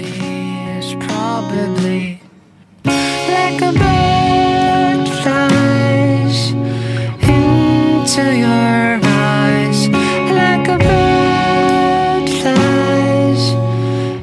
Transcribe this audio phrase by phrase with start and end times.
[0.00, 2.20] is probably
[2.84, 6.52] like a bird flies
[7.22, 9.88] into your eyes,
[10.30, 13.52] like a bird flies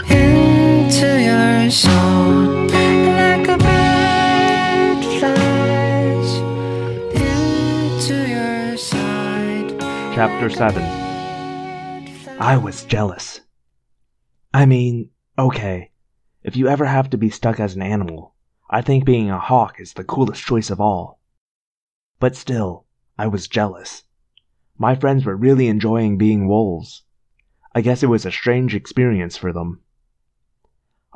[0.10, 2.68] into your soul,
[3.16, 6.32] like a bird flies
[7.14, 9.80] into your side.
[10.16, 10.82] Chapter 7
[12.40, 13.42] I was jealous.
[14.54, 15.92] I mean, okay,
[16.44, 18.34] if you ever have to be stuck as an animal,
[18.70, 21.20] I think being a hawk is the coolest choice of all.
[22.20, 22.86] But still,
[23.18, 24.04] I was jealous.
[24.78, 27.04] My friends were really enjoying being wolves.
[27.74, 29.82] I guess it was a strange experience for them.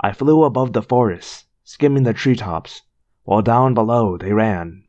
[0.01, 2.81] I flew above the forest, skimming the treetops,
[3.23, 4.83] while down below they ran.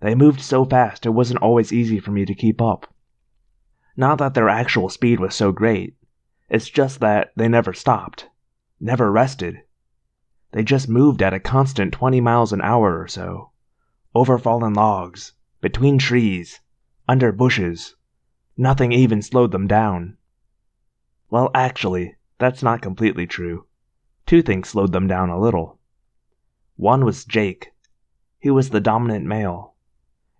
[0.00, 2.92] They moved so fast it wasn't always easy for me to keep up.
[3.96, 5.96] Not that their actual speed was so great,
[6.48, 8.28] it's just that they never stopped,
[8.80, 9.62] never rested.
[10.52, 13.50] They just moved at a constant 20 miles an hour or so,
[14.14, 16.60] over fallen logs, between trees,
[17.08, 17.96] under bushes.
[18.56, 20.16] Nothing even slowed them down.
[21.30, 23.66] Well, actually, that's not completely true.
[24.26, 25.78] Two things slowed them down a little.
[26.76, 27.72] One was Jake.
[28.38, 29.74] He was the dominant male.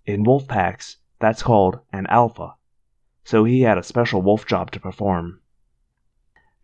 [0.06, 2.54] In wolf packs, that's called an alpha,
[3.24, 5.40] so he had a special wolf job to perform.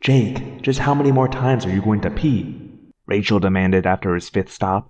[0.01, 2.71] Jake, just how many more times are you going to pee?
[3.07, 4.89] Rachel demanded after his fifth stop.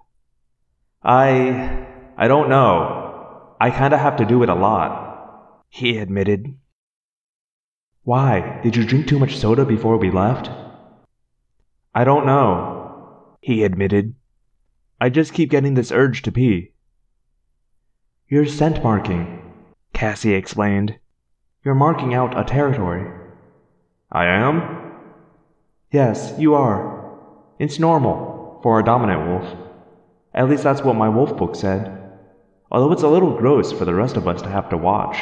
[1.03, 1.87] I.
[2.17, 3.05] I don't know.
[3.61, 6.55] I kinda have to do it a lot, he admitted.
[8.03, 8.61] Why?
[8.63, 10.51] Did you drink too much soda before we left?
[11.95, 14.15] I don't know, he admitted.
[15.01, 16.73] I just keep getting this urge to pee.
[18.29, 19.41] You're scent marking,
[19.93, 20.99] Cassie explained.
[21.65, 23.11] You're marking out a territory.
[24.11, 24.84] I am?
[25.95, 27.21] Yes, you are.
[27.61, 29.57] It's normal for a dominant wolf.
[30.35, 32.11] At least that's what my wolf book said.
[32.69, 35.17] Although it's a little gross for the rest of us to have to watch.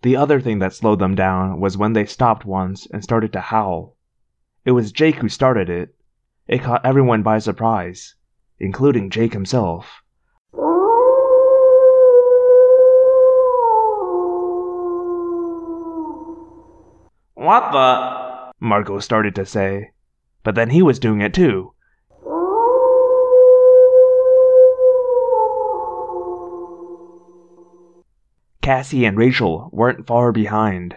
[0.00, 3.42] The other thing that slowed them down was when they stopped once and started to
[3.42, 3.94] howl.
[4.64, 5.94] It was Jake who started it.
[6.46, 8.14] It caught everyone by surprise,
[8.58, 10.00] including Jake himself.
[17.34, 18.17] What the?
[18.60, 19.92] Marco started to say,
[20.42, 21.72] but then he was doing it too.
[28.60, 30.96] Cassie and Rachel weren't far behind.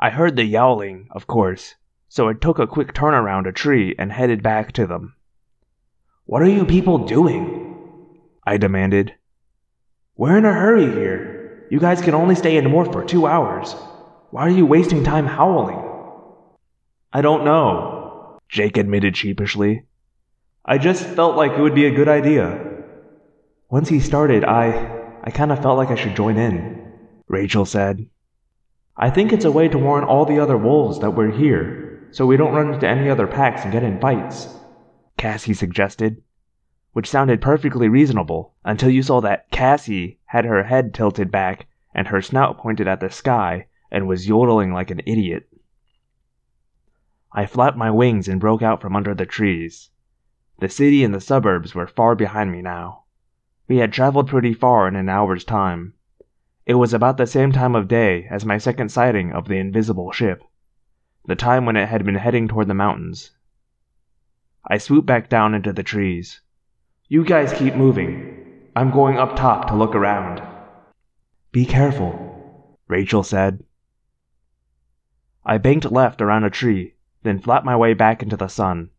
[0.00, 1.74] I heard the yowling, of course,
[2.08, 5.16] so I took a quick turn around a tree and headed back to them.
[6.24, 7.57] What are you people doing?
[8.48, 9.14] I demanded.
[10.16, 11.66] We're in a hurry here.
[11.70, 13.74] You guys can only stay indoors for two hours.
[14.30, 15.78] Why are you wasting time howling?
[17.12, 19.84] I don't know, Jake admitted sheepishly.
[20.64, 22.84] I just felt like it would be a good idea.
[23.68, 24.96] Once he started, I.
[25.22, 26.90] I kind of felt like I should join in,
[27.26, 28.06] Rachel said.
[28.96, 32.24] I think it's a way to warn all the other wolves that we're here, so
[32.24, 34.48] we don't run into any other packs and get in fights,
[35.18, 36.22] Cassie suggested
[36.92, 42.08] which sounded perfectly reasonable until you saw that Cassie had her head tilted back and
[42.08, 45.48] her snout pointed at the sky and was yodeling like an idiot.
[47.32, 49.90] I flapped my wings and broke out from under the trees.
[50.60, 53.04] The city and the suburbs were far behind me now.
[53.68, 55.94] We had traveled pretty far in an hour's time.
[56.64, 60.10] It was about the same time of day as my second sighting of the invisible
[60.10, 60.42] ship,
[61.26, 63.32] the time when it had been heading toward the mountains.
[64.66, 66.40] I swooped back down into the trees.
[67.10, 68.68] You guys keep moving.
[68.76, 70.42] I'm going up top to look around.
[71.52, 73.64] Be careful, Rachel said.
[75.42, 78.90] I banked left around a tree, then flapped my way back into the sun.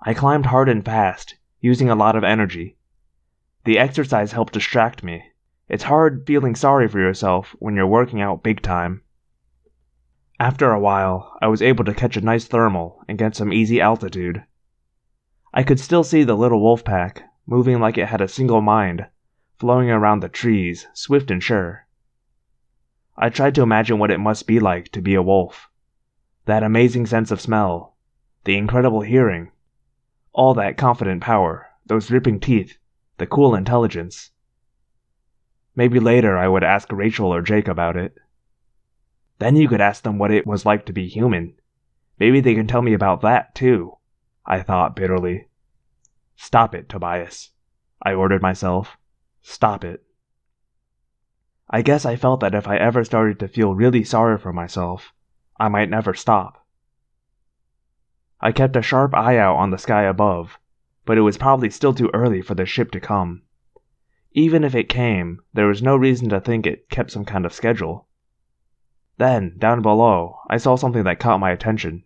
[0.00, 2.78] I climbed hard and fast, using a lot of energy.
[3.66, 5.22] The exercise helped distract me.
[5.68, 9.02] It's hard feeling sorry for yourself when you're working out big time.
[10.38, 13.78] After a while, I was able to catch a nice thermal and get some easy
[13.78, 14.42] altitude.
[15.52, 19.06] I could still see the little wolf pack, moving like it had a single mind,
[19.58, 21.86] flowing around the trees, swift and sure.
[23.16, 25.68] I tried to imagine what it must be like to be a wolf.
[26.44, 27.96] That amazing sense of smell,
[28.44, 29.50] the incredible hearing,
[30.32, 32.78] all that confident power, those ripping teeth,
[33.18, 34.30] the cool intelligence.
[35.74, 38.14] Maybe later I would ask Rachel or Jake about it.
[39.40, 41.54] Then you could ask them what it was like to be human.
[42.18, 43.96] Maybe they can tell me about that, too.
[44.46, 45.48] I thought bitterly.
[46.36, 47.50] Stop it, Tobias.
[48.02, 48.96] I ordered myself.
[49.42, 50.02] Stop it.
[51.68, 55.12] I guess I felt that if I ever started to feel really sorry for myself,
[55.58, 56.66] I might never stop.
[58.40, 60.58] I kept a sharp eye out on the sky above,
[61.04, 63.42] but it was probably still too early for the ship to come.
[64.32, 67.52] Even if it came, there was no reason to think it kept some kind of
[67.52, 68.08] schedule.
[69.18, 72.04] Then, down below, I saw something that caught my attention.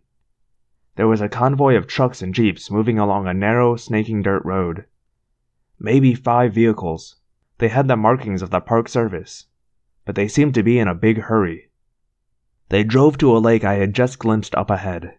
[0.96, 4.84] There was a convoy of trucks and jeeps moving along a narrow, snaking dirt road.
[5.78, 7.16] Maybe five vehicles.
[7.58, 9.46] They had the markings of the Park Service,
[10.04, 11.70] but they seemed to be in a big hurry.
[12.68, 15.18] They drove to a lake I had just glimpsed up ahead.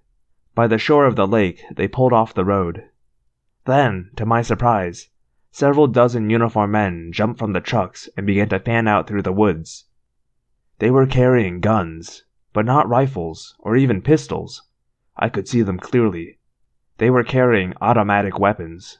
[0.54, 2.90] By the shore of the lake, they pulled off the road.
[3.66, 5.10] Then, to my surprise,
[5.52, 9.34] several dozen uniformed men jumped from the trucks and began to fan out through the
[9.34, 9.86] woods.
[10.80, 12.24] They were carrying guns,
[12.54, 14.62] but not rifles or even pistols.
[15.18, 16.40] I could see them clearly.
[16.98, 19.00] They were carrying automatic weapons.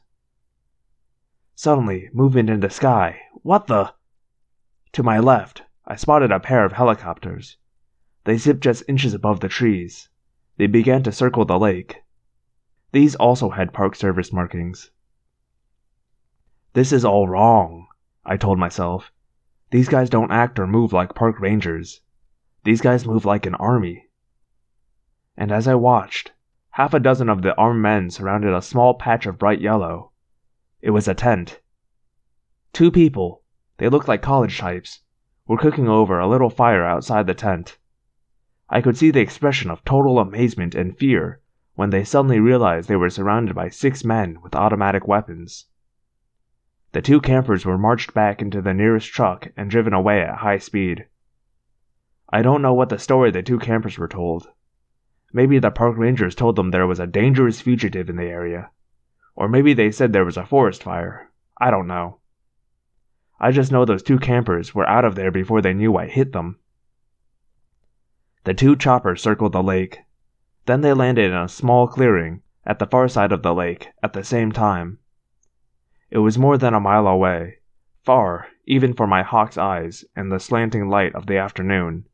[1.56, 3.22] Suddenly, movement in the sky.
[3.42, 3.94] What the?
[4.94, 7.58] To my left, I spotted a pair of helicopters.
[8.24, 10.08] They zipped just inches above the trees.
[10.58, 11.98] They began to circle the lake.
[12.94, 14.92] These also had Park Service markings.
[16.74, 17.88] This is all wrong,
[18.26, 19.12] I told myself.
[19.72, 22.00] These guys don't act or move like park rangers.
[22.64, 24.06] These guys move like an army
[25.38, 26.32] and as I watched,
[26.72, 30.12] half a dozen of the armed men surrounded a small patch of bright yellow.
[30.82, 31.62] It was a tent.
[32.72, 33.42] Two people,
[33.78, 35.02] they looked like college types,
[35.48, 37.78] were cooking over a little fire outside the tent.
[38.70, 41.42] I could see the expression of total amazement and fear
[41.76, 45.66] when they suddenly realized they were surrounded by six men with automatic weapons.
[46.94, 50.60] The two campers were marched back into the nearest truck and driven away at high
[50.60, 51.08] speed.
[52.30, 54.50] I don't know what the story the two campers were told,
[55.36, 58.70] Maybe the park rangers told them there was a dangerous fugitive in the area.
[59.36, 61.30] Or maybe they said there was a forest fire.
[61.60, 62.20] I don't know.
[63.38, 66.32] I just know those two campers were out of there before they knew I hit
[66.32, 66.60] them.
[68.46, 70.00] The two choppers circled the lake.
[70.68, 74.14] Then they landed in a small clearing at the far side of the lake at
[74.14, 75.00] the same time.
[76.10, 77.58] It was more than a mile away,
[78.04, 82.06] far even for my hawk's eyes and the slanting light of the afternoon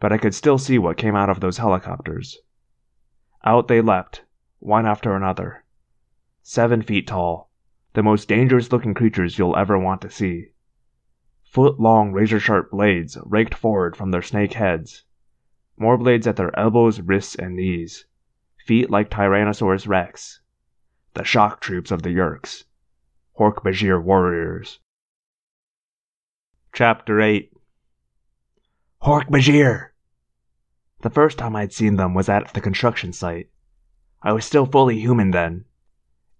[0.00, 2.38] but I could still see what came out of those helicopters.
[3.44, 4.24] Out they leapt,
[4.58, 5.64] one after another.
[6.42, 7.50] Seven feet tall,
[7.94, 10.52] the most dangerous looking creatures you'll ever want to see.
[11.50, 15.04] Foot long razor sharp blades raked forward from their snake heads.
[15.76, 18.06] More blades at their elbows, wrists, and knees.
[18.66, 20.40] Feet like Tyrannosaurus rex.
[21.14, 22.64] The shock troops of the Yeerks.
[23.38, 24.80] Hork-Bajir warriors.
[26.72, 27.52] Chapter 8
[29.02, 29.90] Hork-Bajir!
[31.00, 33.48] The first time I'd seen them was at the construction site.
[34.22, 35.66] I was still fully human then.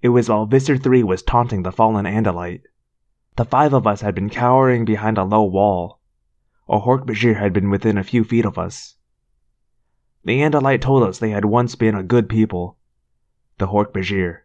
[0.03, 2.63] It was while Visser 3 was taunting the fallen Andalite.
[3.37, 6.01] The five of us had been cowering behind a low wall.
[6.69, 8.97] A Hork-Bajir had been within a few feet of us.
[10.25, 12.77] The Andalite told us they had once been a good people,
[13.59, 14.41] the Hork-Bajir.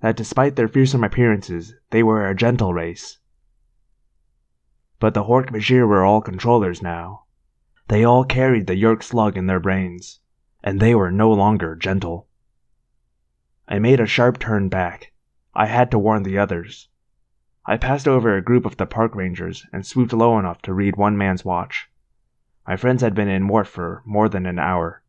[0.00, 3.18] That despite their fearsome appearances, they were a gentle race.
[5.00, 7.22] But the Hork-Bajir were all controllers now.
[7.88, 10.20] They all carried the Yeerk slug in their brains,
[10.62, 12.28] and they were no longer gentle.
[13.66, 15.12] I made a sharp turn back.
[15.54, 16.90] I had to warn the others.
[17.64, 20.96] I passed over a group of the park rangers and swooped low enough to read
[20.96, 21.88] one man's watch.
[22.68, 25.02] My friends had been in morph for more than an hour.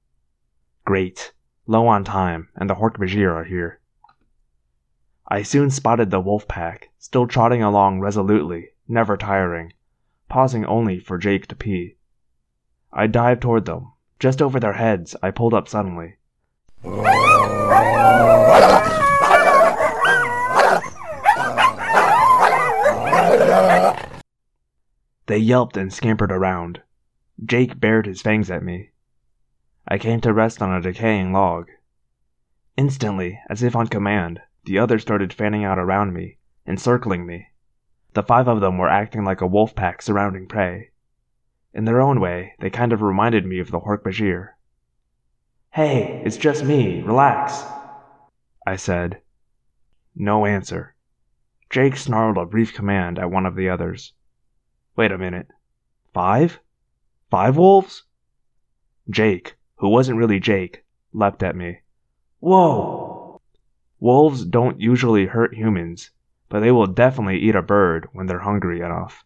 [0.86, 1.34] Great.
[1.68, 3.82] Low on time, and the Hork-Bajir are here.
[5.28, 9.74] I soon spotted the wolf pack, still trotting along resolutely, never tiring
[10.32, 11.98] pausing only for Jake to pee.
[12.94, 13.92] I dived toward them.
[14.18, 16.16] Just over their heads, I pulled up suddenly.
[25.26, 26.82] They yelped and scampered around.
[27.44, 28.92] Jake bared his fangs at me.
[29.86, 31.68] I came to rest on a decaying log.
[32.78, 37.48] Instantly, as if on command, the others started fanning out around me, encircling me.
[38.14, 40.90] The five of them were acting like a wolf pack surrounding prey.
[41.74, 44.50] In their own way, they kind of reminded me of the Hork-Bajir.
[45.70, 47.64] Hey, it's just me, relax,
[48.68, 49.22] I said.
[50.14, 50.96] No answer.
[51.70, 54.12] Jake snarled a brief command at one of the others.
[54.98, 55.48] Wait a minute.
[56.14, 56.60] Five?
[57.30, 58.04] Five wolves?
[59.10, 61.80] Jake, who wasn't really Jake, leapt at me.
[62.42, 63.40] Whoa!
[64.02, 66.12] Wolves don't usually hurt humans,
[66.52, 69.24] but they will definitely eat a bird when they're hungry enough.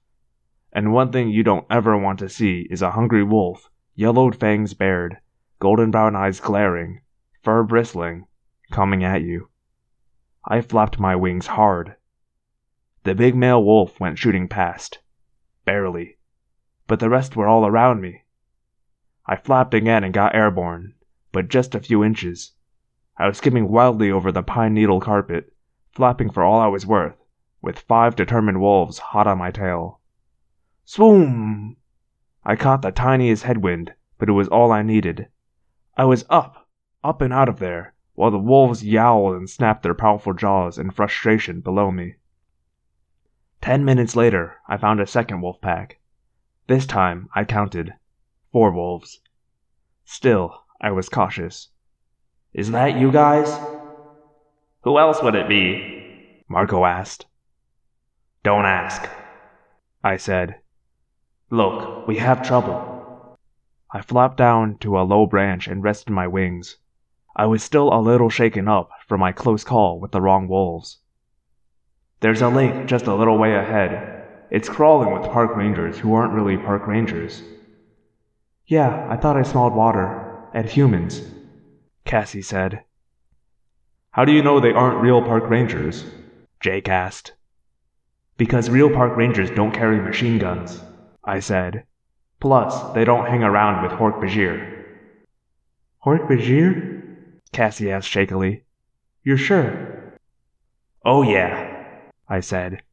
[0.71, 4.75] And one thing you don't ever want to see is a hungry wolf, yellowed fangs
[4.75, 5.17] bared,
[5.59, 7.01] golden brown eyes glaring,
[7.41, 8.27] fur bristling,
[8.69, 9.49] coming at you.
[10.47, 11.95] I flapped my wings hard.
[13.05, 14.99] The big male wolf went shooting past.
[15.65, 16.19] Barely.
[16.85, 18.23] but the rest were all around me.
[19.25, 20.93] I flapped again and got airborne,
[21.31, 22.51] but just a few inches.
[23.17, 25.54] I was skimming wildly over the pine needle carpet,
[25.95, 27.15] flapping for all I was worth,
[27.61, 30.01] with five determined wolves hot on my tail.
[30.85, 31.77] Swoom!
[32.43, 35.29] I caught the tiniest headwind, but it was all I needed.
[35.97, 36.67] I was up,
[37.03, 40.91] up and out of there, while the wolves yowled and snapped their powerful jaws in
[40.91, 42.15] frustration below me.
[43.61, 45.97] Ten minutes later, I found a second wolf pack.
[46.67, 47.93] This time, I counted
[48.51, 49.21] four wolves.
[50.03, 51.69] Still, I was cautious.
[52.53, 53.49] Is that you guys?
[54.85, 56.43] Who else would it be?
[56.47, 57.25] Marco asked.
[58.43, 59.09] Don't ask,
[60.03, 60.57] I said.
[61.49, 63.39] Look, we have trouble.
[63.91, 66.77] I flopped down to a low branch and rested my wings.
[67.35, 70.99] I was still a little shaken up from my close call with the wrong wolves.
[72.19, 74.23] There's a lake just a little way ahead.
[74.51, 77.41] It's crawling with park rangers who aren't really park rangers.
[78.67, 80.47] Yeah, I thought I smelled water.
[80.53, 81.23] And humans,
[82.05, 82.83] Cassie said.
[84.15, 86.05] How do you know they aren't real park rangers?
[86.61, 87.33] Jake asked.
[88.37, 90.81] Because real park rangers don't carry machine guns,
[91.25, 91.83] I said.
[92.39, 94.85] Plus, they don't hang around with Hork Bajir.
[96.05, 97.41] Hork Bajir?
[97.51, 98.63] Cassie asked shakily.
[99.25, 100.17] You're sure?
[101.03, 101.85] Oh, yeah,
[102.29, 102.83] I said.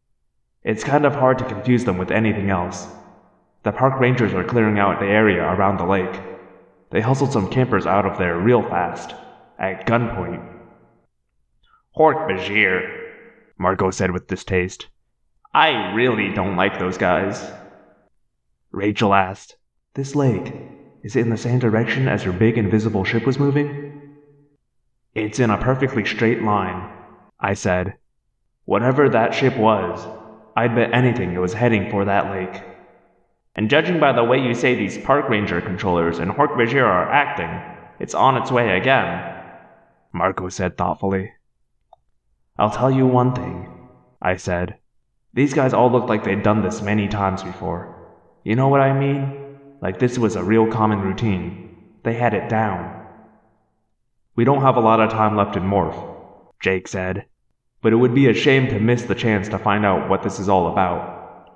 [0.64, 2.88] It's kind of hard to confuse them with anything else.
[3.62, 6.20] The park rangers are clearing out the area around the lake.
[6.90, 9.14] They hustled some campers out of there real fast,
[9.60, 10.51] at gunpoint.
[11.94, 13.10] Hork Bajir,
[13.58, 14.88] Marco said with distaste.
[15.52, 17.52] I really don't like those guys.
[18.70, 19.56] Rachel asked,
[19.92, 20.54] This lake,
[21.02, 24.14] is it in the same direction as your big invisible ship was moving?
[25.14, 26.90] It's in a perfectly straight line,
[27.38, 27.98] I said.
[28.64, 30.06] Whatever that ship was,
[30.56, 32.62] I'd bet anything it was heading for that lake.
[33.54, 37.12] And judging by the way you say these park ranger controllers and Hork Bajir are
[37.12, 37.50] acting,
[38.00, 39.30] it's on its way again,
[40.14, 41.32] Marco said thoughtfully.
[42.58, 43.88] I'll tell you one thing,
[44.20, 44.76] I said.
[45.34, 47.96] These guys all looked like they'd done this many times before.
[48.44, 49.58] You know what I mean?
[49.80, 51.76] Like this was a real common routine.
[52.02, 53.06] They had it down.
[54.36, 55.96] We don't have a lot of time left in Morph,
[56.60, 57.24] Jake said,
[57.80, 60.38] but it would be a shame to miss the chance to find out what this
[60.38, 61.48] is all about.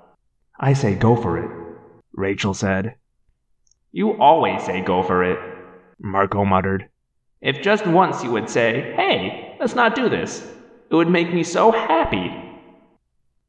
[0.59, 1.49] I say go for it,
[2.13, 2.95] Rachel said.
[3.91, 5.39] You always say go for it,
[5.99, 6.89] Marco muttered.
[7.41, 10.56] If just once you would say, hey, let's not do this,
[10.89, 12.33] it would make me so happy.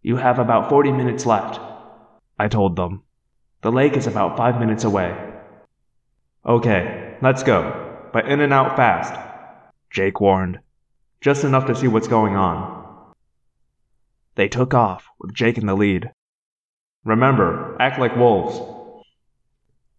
[0.03, 1.61] You have about 40 minutes left,
[2.39, 3.03] I told them.
[3.63, 5.17] The lake is about five minutes away.
[6.47, 9.15] Okay, let's go, but in and out fast,
[9.91, 10.61] Jake warned.
[11.21, 13.13] Just enough to see what's going on.
[14.37, 16.13] They took off, with Jake in the lead.
[17.05, 18.61] Remember, act like wolves.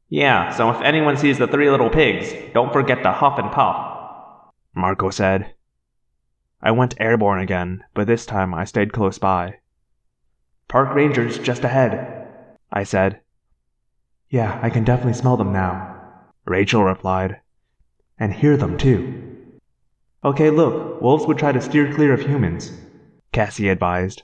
[0.08, 4.54] Yeah, so if anyone sees the three little pigs, don't forget to huff and puff,
[4.74, 5.54] Marco said.
[6.62, 9.60] I went airborne again, but this time I stayed close by.
[10.68, 12.28] Park rangers just ahead,
[12.72, 13.22] I said.
[14.30, 15.96] Yeah, I can definitely smell them now,
[16.46, 17.40] Rachel replied.
[18.20, 19.60] And hear them, too.
[20.24, 22.74] Okay, look, wolves would try to steer clear of humans,
[23.32, 24.24] Cassie advised,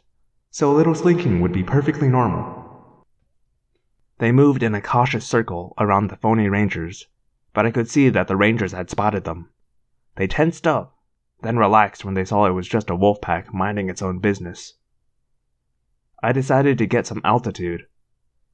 [0.51, 3.06] so a little slinking would be perfectly normal.
[4.18, 7.08] They moved in a cautious circle around the phony rangers,
[7.54, 9.50] but I could see that the rangers had spotted them.
[10.15, 10.95] They tensed up,
[11.46, 14.74] then relaxed when they saw it was just a wolf pack minding its own business.
[16.24, 17.86] I decided to get some altitude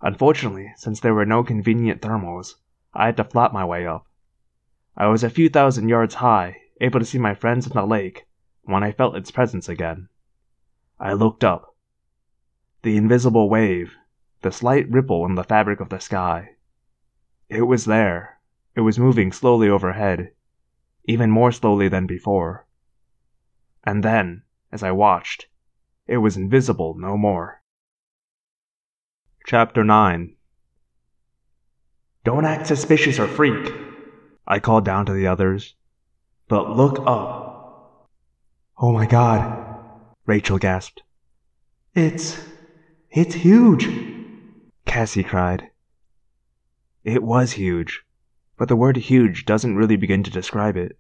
[0.04, 2.56] Unfortunately, since there were no convenient thermals,
[2.92, 4.08] I had to flap my way up.
[4.98, 8.26] I was a few thousand yards high, able to see my friends in the lake,
[8.64, 10.10] when I felt its presence again.
[11.00, 11.76] I looked up.
[12.82, 13.94] The invisible wave,
[14.42, 16.56] the slight ripple in the fabric of the sky.
[17.48, 18.40] It was there.
[18.76, 20.32] It was moving slowly overhead,
[21.06, 22.66] even more slowly than before.
[23.84, 25.48] And then, as I watched,
[26.08, 27.62] it was invisible no more.
[29.46, 30.36] Chapter 9
[32.24, 33.74] Don't act suspicious or freak,
[34.46, 35.76] I called down to the others.
[36.48, 38.10] But look up.
[38.78, 39.76] Oh my god,
[40.26, 41.02] Rachel gasped.
[41.94, 42.40] It's.
[43.10, 43.88] it's huge,
[44.86, 45.70] Cassie cried.
[47.04, 48.04] It was huge,
[48.58, 50.98] but the word huge doesn't really begin to describe it.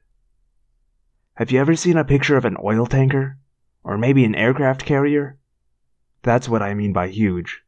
[1.35, 3.37] Have you ever seen a picture of an oil tanker?
[3.83, 5.37] Or maybe an aircraft carrier?
[6.23, 7.63] That's what I mean by huge.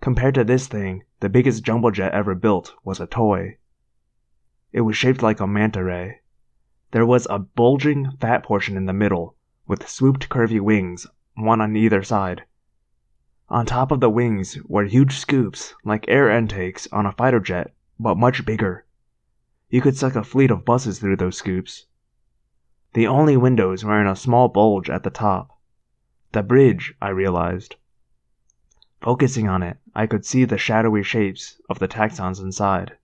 [0.00, 3.56] Compared to this thing, the biggest jumbo jet ever built was a toy.
[4.72, 6.20] It was shaped like a manta ray.
[6.90, 11.74] There was a bulging, fat portion in the middle, with swooped curvy wings, one on
[11.74, 12.44] either side.
[13.48, 17.74] On top of the wings were huge scoops, like air intakes on a fighter jet,
[17.98, 18.84] but much bigger.
[19.70, 21.86] You could suck a fleet of buses through those scoops.
[22.94, 25.58] The only windows were in a small bulge at the top.
[26.32, 27.76] The bridge, I realized.
[29.00, 32.98] Focusing on it, I could see the shadowy shapes of the Taxxons inside.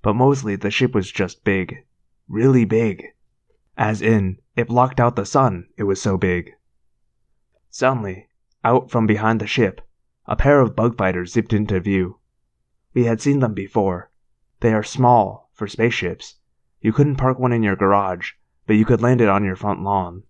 [0.00, 1.84] But mostly the ship was just big.
[2.26, 3.04] Really big.
[3.76, 6.54] As in, it blocked out the sun, it was so big.
[7.68, 8.28] Suddenly,
[8.64, 9.82] out from behind the ship,
[10.24, 12.18] a pair of bug fighters zipped into view.
[12.94, 14.10] We had seen them before.
[14.60, 16.36] They are small, for spaceships.
[16.80, 18.32] You couldn't park one in your garage,
[18.66, 20.22] but you could land it on your front lawn.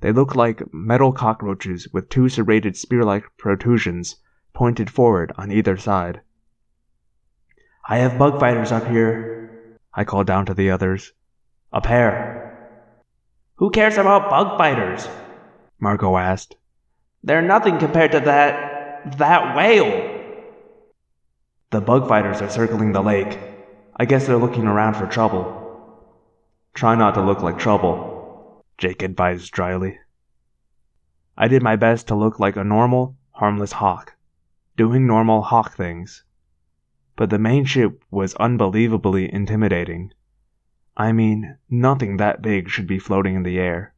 [0.00, 4.16] They looked like metal cockroaches with two serrated spear like protrusions
[4.54, 6.20] pointed forward on either side.
[7.86, 11.12] I have bug fighters up here, I called down to the others.
[11.72, 12.50] A pair.
[13.56, 15.08] Who cares about bug fighters?
[15.78, 16.56] Marco asked.
[17.22, 19.18] They're nothing compared to that.
[19.18, 20.18] that whale.
[21.70, 23.38] The bug fighters are circling the lake.
[23.96, 25.59] I guess they're looking around for trouble.
[26.74, 29.98] Try not to look like trouble, Jake advised dryly.
[31.36, 34.14] I did my best to look like a normal, harmless hawk,
[34.76, 36.24] doing normal hawk things.
[37.16, 40.12] But the main ship was unbelievably intimidating.
[40.96, 43.94] I mean, nothing that big should be floating in the air.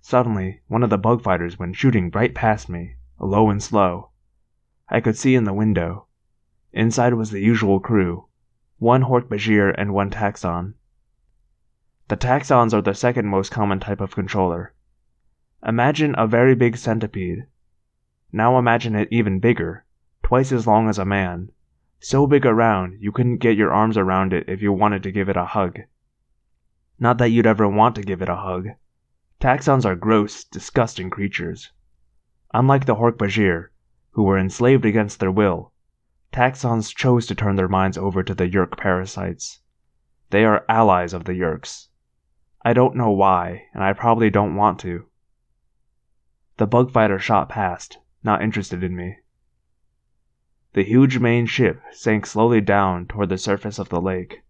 [0.00, 4.10] Suddenly, one of the bug fighters went shooting right past me, low and slow.
[4.88, 6.06] I could see in the window.
[6.72, 8.26] Inside was the usual crew
[8.78, 10.74] one Hork-Bajir and one Taxxon.
[12.08, 14.72] The Taxxons are the second most common type of controller.
[15.66, 17.46] Imagine a very big centipede.
[18.30, 19.84] Now imagine it even bigger,
[20.22, 21.50] twice as long as a man,
[21.98, 25.28] so big around you couldn't get your arms around it if you wanted to give
[25.28, 25.80] it a hug.
[27.00, 28.68] Not that you'd ever want to give it a hug.
[29.40, 31.72] Taxxons are gross, disgusting creatures.
[32.54, 33.70] Unlike the Hork-Bajir,
[34.12, 35.72] who were enslaved against their will,
[36.32, 39.58] Taxxons chose to turn their minds over to the Yeerk parasites.
[40.30, 41.88] They are allies of the Yeerks.
[42.66, 45.04] I don't know why, and I probably don't want to.
[46.56, 49.18] The bug fighter shot past, not interested in me.
[50.72, 54.42] The huge main ship sank slowly down toward the surface of the lake.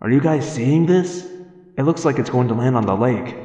[0.00, 1.30] Are you guys seeing this?
[1.76, 3.36] It looks like it's going to land on the lake.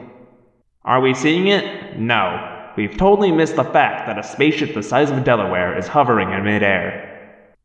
[0.85, 1.99] Are we seeing it?
[1.99, 2.71] No.
[2.77, 6.31] We've totally missed the fact that a spaceship the size of a Delaware is hovering
[6.31, 7.57] in midair.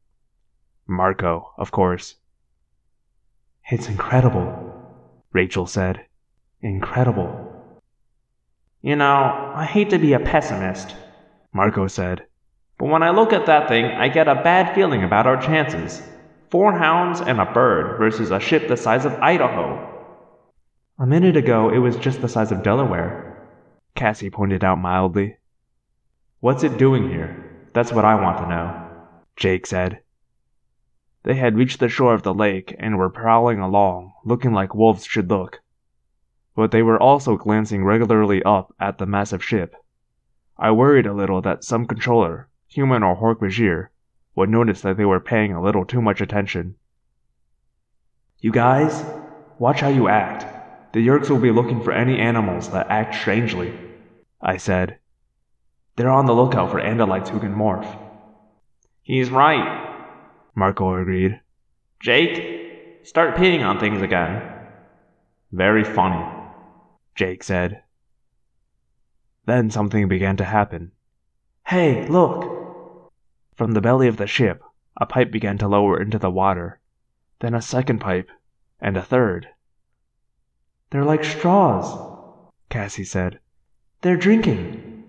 [0.89, 2.17] Marco, of course.
[3.71, 4.68] It's incredible,
[5.33, 6.07] Rachel said.
[6.63, 7.55] Incredible.
[8.83, 10.95] You know, I hate to be a pessimist,
[11.53, 12.25] Marco said.
[12.79, 16.03] But when I look at that thing, I get a bad feeling about our chances.
[16.51, 19.85] Four hounds and a bird versus a ship the size of Idaho.
[20.99, 23.29] A minute ago, it was just the size of Delaware,
[23.95, 25.37] Cassie pointed out mildly.
[26.41, 27.69] What's it doing here?
[27.75, 28.91] That's what I want to know,
[29.37, 30.01] Jake said.
[31.29, 35.05] They had reached the shore of the lake and were prowling along, looking like wolves
[35.05, 35.61] should look.
[36.57, 39.75] But they were also glancing regularly up at the massive ship.
[40.57, 43.89] I worried a little that some controller, human or Hork-Bajir,
[44.37, 46.77] would notice that they were paying a little too much attention.
[48.41, 49.05] You guys,
[49.59, 50.47] watch how you act.
[50.95, 53.79] The Yeerks will be looking for any animals that act strangely,
[54.41, 54.97] I said.
[55.97, 57.87] They're on the lookout for Andalites who can morph.
[59.03, 59.88] He's right,
[60.59, 61.41] Marco agreed.
[62.01, 64.43] Jake, start peeing on things again.
[65.53, 66.21] Very funny,
[67.15, 67.85] Jake said.
[69.47, 70.91] Then something began to happen.
[71.69, 73.13] Hey, look!
[73.55, 74.61] From the belly of the ship,
[74.97, 76.81] a pipe began to lower into the water,
[77.39, 78.29] then a second pipe,
[78.81, 79.47] and a third.
[80.91, 81.87] They're like straws,
[82.69, 83.39] Cassie said.
[84.01, 85.05] They're drinking.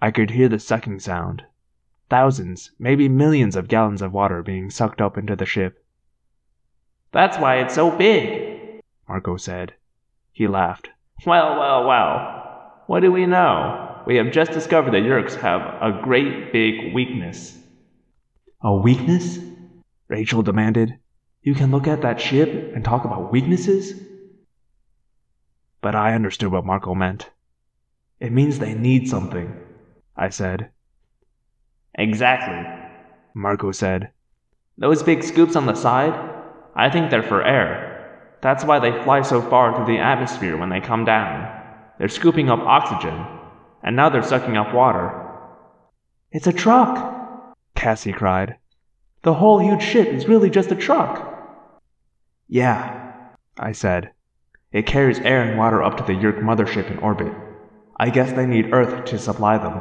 [0.00, 1.44] I could hear the sucking sound,
[2.08, 5.84] thousands, maybe millions of gallons of water being sucked up into the ship.
[7.12, 9.74] That's why it's so big, Marco said.
[10.32, 10.88] He laughed.
[11.26, 12.82] Well, well, well.
[12.86, 14.02] What do we know?
[14.06, 17.58] We have just discovered that Yeerks have a great big weakness.
[18.62, 19.38] A weakness?
[20.08, 20.98] Rachel demanded.
[21.42, 24.00] You can look at that ship and talk about weaknesses?
[25.80, 27.30] But I understood what Marco meant.
[28.20, 29.54] It means they need something,
[30.16, 30.70] I said.
[31.94, 32.64] Exactly,
[33.34, 34.10] Marco said.
[34.78, 36.14] Those big scoops on the side,
[36.74, 38.38] I think they're for air.
[38.40, 41.60] That's why they fly so far through the atmosphere when they come down.
[41.98, 43.24] They're scooping up oxygen,
[43.82, 45.12] and now they're sucking up water.
[46.32, 48.56] It's a truck, Cassie cried.
[49.22, 51.28] The whole huge ship is really just a truck.
[52.48, 53.12] Yeah,
[53.58, 54.12] I said.
[54.72, 57.32] It carries air and water up to the Yeerk mothership in orbit.
[58.00, 59.80] I guess they need Earth to supply them.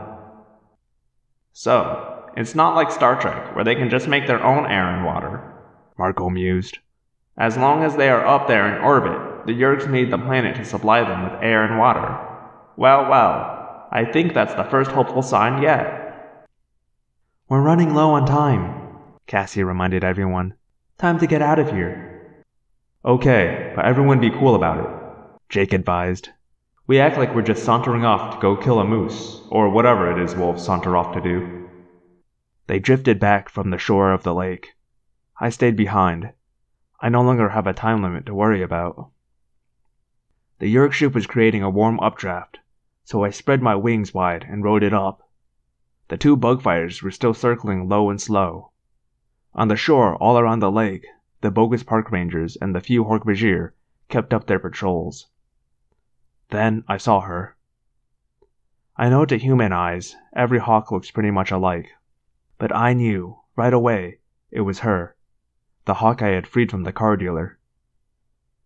[1.53, 5.05] So, it's not like Star Trek, where they can just make their own air and
[5.05, 5.41] water.
[5.97, 6.79] Marco mused.
[7.37, 10.65] As long as they are up there in orbit, the Yeerks need the planet to
[10.65, 12.17] supply them with air and water.
[12.77, 16.47] Well, well, I think that's the first hopeful sign yet.
[17.49, 18.89] We're running low on time,
[19.27, 20.53] Cassie reminded everyone.
[20.97, 22.45] Time to get out of here.
[23.03, 26.29] Okay, but everyone be cool about it, Jake advised.
[26.91, 30.21] We act like we're just sauntering off to go kill a moose, or whatever it
[30.21, 31.69] is wolves saunter off to do.
[32.67, 34.73] They drifted back from the shore of the lake.
[35.39, 36.33] I stayed behind.
[36.99, 39.09] I no longer have a time limit to worry about.
[40.59, 42.59] The Yeerk ship was creating a warm updraft,
[43.05, 45.21] so I spread my wings wide and rode it up.
[46.09, 48.71] The two bug fighters were still circling low and slow.
[49.53, 51.05] On the shore all around the lake,
[51.39, 53.71] the bogus park rangers and the few Hork-Bajir
[54.09, 55.27] kept up their patrols.
[56.51, 57.55] Then I saw her.
[58.97, 61.91] I know to human eyes every hawk looks pretty much alike,
[62.57, 64.19] but I knew, right away,
[64.51, 65.15] it was her,
[65.85, 67.57] the hawk I had freed from the car dealer.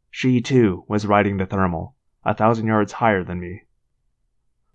[0.09, 3.65] She, too, was riding the thermal, a thousand yards higher than me.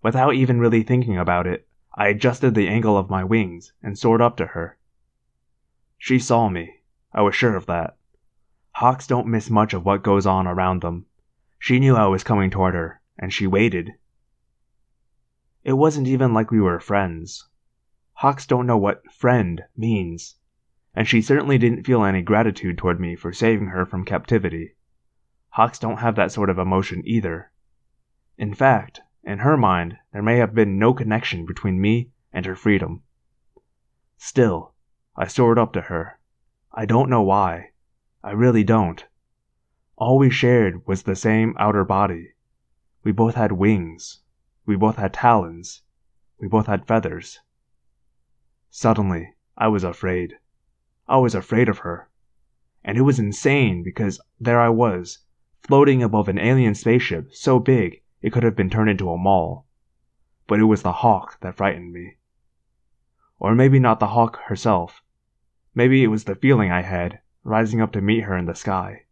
[0.03, 4.23] Without even really thinking about it, I adjusted the angle of my wings and soared
[4.23, 4.79] up to her.
[5.99, 6.77] She saw me.
[7.13, 7.97] I was sure of that.
[8.71, 11.07] Hawks don't miss much of what goes on around them.
[11.59, 13.93] She knew I was coming toward her, and she waited.
[15.63, 17.47] It wasn't even like we were friends.
[18.15, 20.37] Hawks don't know what friend means,
[20.95, 24.75] and she certainly didn't feel any gratitude toward me for saving her from captivity.
[25.51, 27.53] Hawks don't have that sort of emotion either.
[28.39, 32.57] In fact, in her mind, there may have been no connection between me and her
[32.57, 33.03] freedom.
[34.17, 34.73] Still,
[35.15, 36.19] I soared up to her.
[36.73, 37.73] I don't know why.
[38.25, 39.05] I really don't.
[39.97, 42.33] All we shared was the same outer body.
[43.03, 44.21] We both had wings.
[44.67, 45.83] We both had talons.
[46.39, 47.41] We both had feathers.
[48.71, 50.39] Suddenly, I was afraid.
[51.09, 52.09] I was afraid of her.
[52.85, 55.19] And it was insane because there I was,
[55.63, 59.67] floating above an alien spaceship so big it could have been turned into a mall.
[60.47, 62.17] But it was the hawk that frightened me.
[63.39, 65.03] Or maybe not the hawk herself.
[65.75, 69.07] Maybe it was the feeling I had rising up to meet her in the sky.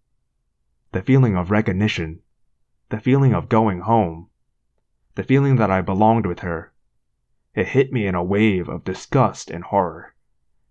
[0.92, 2.20] The feeling of recognition.
[2.90, 4.30] The feeling of going home.
[5.14, 6.72] The feeling that I belonged with her.
[7.54, 10.14] It hit me in a wave of disgust and horror.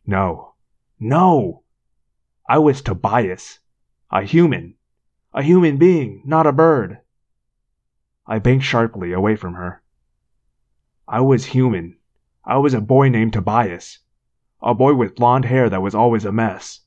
[0.06, 0.54] No.
[1.00, 1.64] No!
[2.50, 3.60] I was Tobias.
[4.10, 4.76] A human.
[5.34, 7.02] A human being, not a bird.
[8.26, 9.84] I banked sharply away from her.
[11.08, 11.98] I was human.
[12.44, 14.00] I was a boy named Tobias.
[14.62, 16.82] A boy with blonde hair that was always a mess.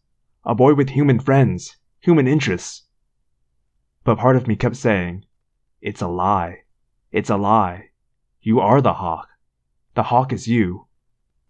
[0.44, 2.82] A boy with human friends, human interests.
[4.10, 5.24] But part of me kept saying,
[5.80, 6.62] It's a lie.
[7.12, 7.90] It's a lie.
[8.40, 9.28] You are the hawk.
[9.94, 10.86] The hawk is you.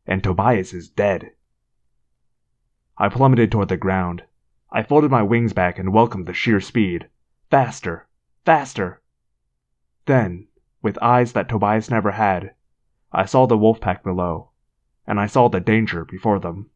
[0.06, 1.32] And Tobias is dead.
[2.98, 4.24] I plummeted toward the ground.
[4.70, 7.08] I folded my wings back and welcomed the sheer speed.
[7.50, 8.08] Faster!
[8.44, 9.00] Faster!
[10.04, 10.48] Then,
[10.82, 12.54] with eyes that Tobias never had,
[13.10, 14.50] I saw the wolf pack below,
[15.06, 16.68] and I saw the danger before them.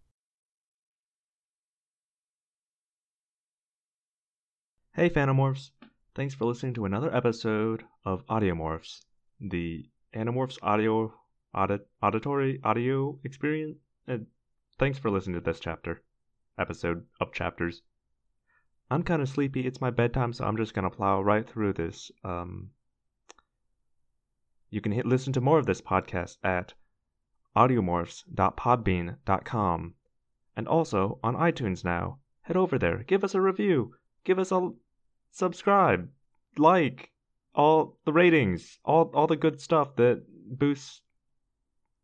[4.96, 5.72] Hey, Phantomorphs!
[6.14, 9.00] Thanks for listening to another episode of Audiomorphs,
[9.40, 11.12] the Animorphs audio
[11.52, 13.76] audit, auditory audio experience.
[14.06, 14.28] And
[14.78, 16.04] thanks for listening to this chapter,
[16.56, 17.82] episode of chapters.
[18.88, 19.66] I'm kind of sleepy.
[19.66, 22.12] It's my bedtime, so I'm just gonna plow right through this.
[22.22, 22.70] Um,
[24.70, 26.72] you can hit listen to more of this podcast at
[27.56, 29.94] audiomorphs.podbean.com
[30.56, 32.20] and also on iTunes now.
[32.42, 34.70] Head over there, give us a review, give us a
[35.34, 36.08] subscribe,
[36.56, 37.10] like,
[37.54, 40.22] all the ratings, all all the good stuff that
[40.58, 41.02] boosts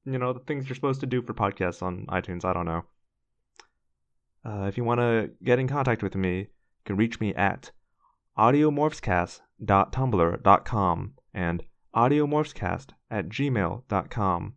[0.05, 2.45] you know, the things you're supposed to do for podcasts on iTunes.
[2.45, 2.83] I don't know.
[4.45, 6.47] Uh, if you want to get in contact with me, you
[6.85, 7.71] can reach me at
[8.39, 11.63] audiomorphscast.tumblr.com and
[11.95, 14.55] audiomorphscast at gmail.com.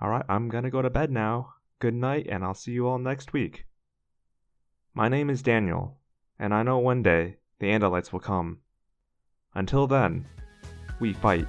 [0.00, 1.54] Alright, I'm gonna go to bed now.
[1.80, 3.66] Good night, and I'll see you all next week.
[4.94, 5.97] My name is Daniel,
[6.38, 8.58] and I know one day the Andalites will come.
[9.54, 10.26] Until then,
[11.00, 11.46] we fight.